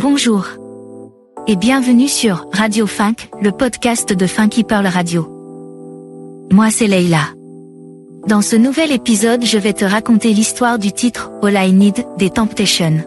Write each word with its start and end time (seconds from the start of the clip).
Bonjour. 0.00 0.46
Et 1.48 1.56
bienvenue 1.56 2.06
sur 2.06 2.46
Radio 2.52 2.86
Funk, 2.86 3.16
le 3.42 3.50
podcast 3.50 4.12
de 4.12 4.26
Funky 4.28 4.62
Pearl 4.62 4.86
Radio. 4.86 5.26
Moi 6.52 6.70
c'est 6.70 6.86
Leila. 6.86 7.22
Dans 8.28 8.40
ce 8.40 8.54
nouvel 8.54 8.92
épisode 8.92 9.44
je 9.44 9.58
vais 9.58 9.72
te 9.72 9.84
raconter 9.84 10.32
l'histoire 10.32 10.78
du 10.78 10.92
titre 10.92 11.32
All 11.42 11.56
I 11.56 11.72
Need 11.72 12.06
des 12.16 12.30
Temptations. 12.30 13.02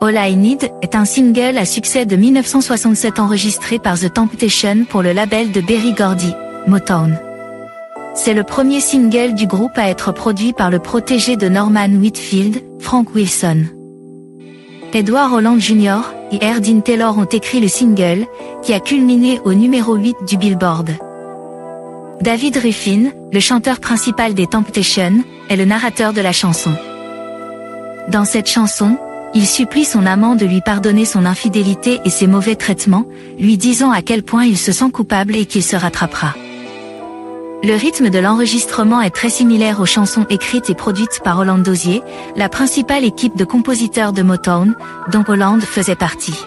All 0.00 0.16
I 0.16 0.34
Need 0.34 0.72
est 0.82 0.96
un 0.96 1.04
single 1.04 1.56
à 1.56 1.64
succès 1.64 2.04
de 2.04 2.16
1967 2.16 3.20
enregistré 3.20 3.78
par 3.78 3.96
The 3.96 4.12
Temptation 4.12 4.84
pour 4.88 5.02
le 5.02 5.12
label 5.12 5.52
de 5.52 5.60
Berry 5.60 5.92
Gordy, 5.92 6.34
Motown. 6.66 7.16
C'est 8.16 8.34
le 8.34 8.42
premier 8.42 8.80
single 8.80 9.34
du 9.34 9.46
groupe 9.46 9.78
à 9.78 9.88
être 9.88 10.10
produit 10.10 10.52
par 10.52 10.68
le 10.68 10.80
protégé 10.80 11.36
de 11.36 11.48
Norman 11.48 11.90
Whitfield, 11.90 12.60
Frank 12.80 13.14
Wilson. 13.14 13.66
Edward 14.92 15.32
Holland 15.32 15.60
Jr. 15.60 16.00
et 16.32 16.44
Erdin 16.44 16.80
Taylor 16.80 17.16
ont 17.16 17.24
écrit 17.24 17.60
le 17.60 17.68
single, 17.68 18.26
qui 18.62 18.72
a 18.74 18.80
culminé 18.80 19.40
au 19.44 19.54
numéro 19.54 19.94
8 19.94 20.16
du 20.26 20.36
Billboard. 20.36 20.90
David 22.20 22.56
Ruffin, 22.56 23.10
le 23.32 23.40
chanteur 23.40 23.78
principal 23.78 24.34
des 24.34 24.46
Temptations, 24.46 25.22
est 25.48 25.56
le 25.56 25.64
narrateur 25.64 26.12
de 26.12 26.20
la 26.20 26.32
chanson. 26.32 26.72
Dans 28.08 28.24
cette 28.24 28.48
chanson, 28.48 28.98
il 29.32 29.46
supplie 29.46 29.84
son 29.84 30.06
amant 30.06 30.34
de 30.34 30.44
lui 30.44 30.60
pardonner 30.60 31.04
son 31.04 31.24
infidélité 31.24 32.00
et 32.04 32.10
ses 32.10 32.26
mauvais 32.26 32.56
traitements, 32.56 33.06
lui 33.38 33.56
disant 33.56 33.92
à 33.92 34.02
quel 34.02 34.24
point 34.24 34.44
il 34.44 34.58
se 34.58 34.72
sent 34.72 34.90
coupable 34.90 35.36
et 35.36 35.46
qu'il 35.46 35.62
se 35.62 35.76
rattrapera. 35.76 36.34
Le 37.62 37.74
rythme 37.74 38.08
de 38.08 38.18
l'enregistrement 38.18 39.02
est 39.02 39.14
très 39.14 39.28
similaire 39.28 39.80
aux 39.80 39.86
chansons 39.86 40.24
écrites 40.30 40.70
et 40.70 40.74
produites 40.74 41.20
par 41.22 41.38
Holland 41.38 41.62
Dozier, 41.62 42.02
la 42.34 42.48
principale 42.48 43.04
équipe 43.04 43.36
de 43.36 43.44
compositeurs 43.44 44.14
de 44.14 44.22
Motown, 44.22 44.74
dont 45.12 45.24
Holland 45.28 45.60
faisait 45.60 45.94
partie. 45.94 46.38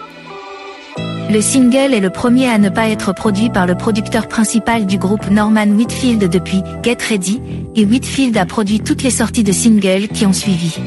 Le 1.30 1.40
single 1.40 1.94
est 1.94 2.00
le 2.00 2.10
premier 2.10 2.48
à 2.48 2.58
ne 2.58 2.68
pas 2.68 2.88
être 2.88 3.14
produit 3.14 3.48
par 3.48 3.64
le 3.64 3.76
producteur 3.76 4.26
principal 4.26 4.86
du 4.86 4.98
groupe 4.98 5.30
Norman 5.30 5.68
Whitfield 5.68 6.28
depuis 6.28 6.62
Get 6.82 6.98
Ready, 7.08 7.40
et 7.76 7.84
Whitfield 7.84 8.36
a 8.36 8.44
produit 8.44 8.80
toutes 8.80 9.04
les 9.04 9.10
sorties 9.10 9.44
de 9.44 9.52
singles 9.52 10.08
qui 10.08 10.26
ont 10.26 10.32
suivi. 10.32 10.80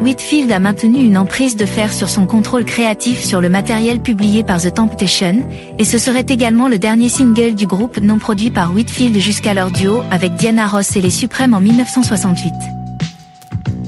Whitfield 0.00 0.52
a 0.52 0.58
maintenu 0.58 0.98
une 1.04 1.16
emprise 1.16 1.56
de 1.56 1.66
fer 1.66 1.92
sur 1.92 2.08
son 2.08 2.26
contrôle 2.26 2.64
créatif 2.64 3.24
sur 3.24 3.40
le 3.40 3.48
matériel 3.48 4.00
publié 4.00 4.44
par 4.44 4.60
The 4.60 4.74
Temptation, 4.74 5.46
et 5.78 5.84
ce 5.84 5.98
serait 5.98 6.26
également 6.28 6.68
le 6.68 6.78
dernier 6.78 7.08
single 7.08 7.54
du 7.54 7.66
groupe 7.66 7.98
non 7.98 8.18
produit 8.18 8.50
par 8.50 8.74
Whitfield 8.74 9.18
jusqu'à 9.18 9.54
leur 9.54 9.70
duo 9.70 10.02
avec 10.10 10.34
Diana 10.34 10.66
Ross 10.66 10.96
et 10.96 11.00
les 11.00 11.10
Suprêmes 11.10 11.54
en 11.54 11.60
1968. 11.60 12.52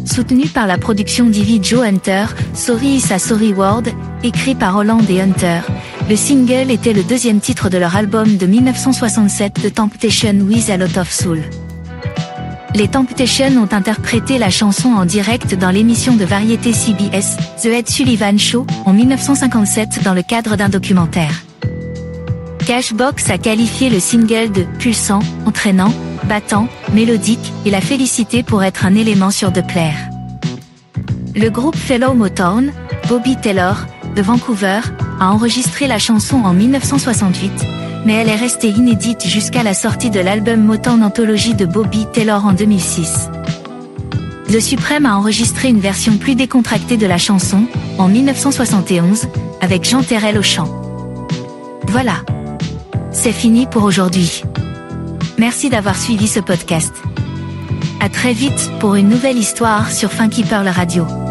Soutenu 0.05 0.47
par 0.47 0.67
la 0.67 0.79
production 0.79 1.27
d'Ivy 1.27 1.61
Joe 1.63 1.87
Hunter, 1.87 2.25
Sorry 2.55 2.97
is 2.97 3.13
a 3.13 3.19
Sorry 3.19 3.53
World, 3.53 3.93
écrit 4.23 4.55
par 4.55 4.77
Holland 4.77 5.09
et 5.11 5.21
Hunter, 5.21 5.61
le 6.09 6.17
single 6.17 6.71
était 6.71 6.95
le 6.95 7.03
deuxième 7.03 7.39
titre 7.39 7.69
de 7.69 7.77
leur 7.77 7.95
album 7.95 8.39
de 8.39 8.47
1967 8.47 9.61
The 9.63 9.75
Temptation 9.75 10.41
with 10.41 10.71
a 10.71 10.79
Lot 10.79 10.99
of 10.99 11.13
Soul. 11.13 11.43
Les 12.75 12.89
Temptations 12.89 13.57
ont 13.57 13.69
interprété 13.73 14.39
la 14.39 14.51
chanson 14.51 14.91
en 14.91 15.05
direct 15.05 15.55
dans 15.55 15.71
l'émission 15.71 16.17
de 16.17 16.25
variété 16.25 16.73
CBS, 16.73 17.37
The 17.63 17.67
Ed 17.67 17.89
Sullivan 17.89 18.39
Show, 18.39 18.67
en 18.85 18.93
1957 18.93 20.03
dans 20.05 20.15
le 20.15 20.23
cadre 20.23 20.57
d'un 20.57 20.69
documentaire. 20.69 21.43
Cashbox 22.67 23.31
a 23.31 23.39
qualifié 23.39 23.89
le 23.89 23.99
single 23.99 24.53
de 24.53 24.65
pulsant, 24.79 25.21
entraînant, 25.47 25.93
battant, 26.25 26.69
mélodique 26.93 27.53
et 27.65 27.71
l'a 27.71 27.81
félicité 27.81 28.43
pour 28.43 28.63
être 28.63 28.85
un 28.85 28.95
élément 28.95 29.31
sur 29.31 29.51
de 29.51 29.63
clair. 29.63 29.95
Le 31.35 31.49
groupe 31.49 31.77
Fellow 31.77 32.13
Motown, 32.13 32.73
Bobby 33.09 33.37
Taylor, 33.37 33.87
de 34.15 34.21
Vancouver, 34.21 34.81
a 35.19 35.33
enregistré 35.33 35.87
la 35.87 35.99
chanson 35.99 36.43
en 36.45 36.53
1968, 36.53 37.53
mais 38.05 38.15
elle 38.15 38.29
est 38.29 38.37
restée 38.37 38.69
inédite 38.69 39.27
jusqu'à 39.27 39.63
la 39.63 39.75
sortie 39.75 40.11
de 40.11 40.21
l'album 40.21 40.63
Motown 40.63 41.03
Anthology 41.03 41.55
de 41.55 41.67
Bobby 41.67 42.07
Taylor 42.13 42.45
en 42.47 42.53
2006. 42.53 43.31
The 44.51 44.61
Supreme 44.61 45.05
a 45.05 45.17
enregistré 45.17 45.69
une 45.69 45.81
version 45.81 46.17
plus 46.17 46.35
décontractée 46.35 46.97
de 46.97 47.07
la 47.07 47.19
chanson, 47.19 47.65
en 47.99 48.09
1971, 48.09 49.29
avec 49.61 49.85
Jean 49.85 50.03
Terrell 50.03 50.39
au 50.39 50.43
chant. 50.43 50.69
Voilà. 51.89 52.23
C'est 53.11 53.33
fini 53.33 53.67
pour 53.67 53.85
aujourd'hui. 53.85 54.43
Merci 55.39 55.69
d'avoir 55.71 55.97
suivi 55.97 56.27
ce 56.27 56.41
podcast. 56.41 56.95
À 58.01 58.09
très 58.09 58.33
vite 58.33 58.71
pour 58.81 58.95
une 58.95 59.09
nouvelle 59.09 59.37
histoire 59.37 59.91
sur 59.91 60.13
Funky 60.13 60.45
Pearl 60.45 60.69
Radio. 60.69 61.28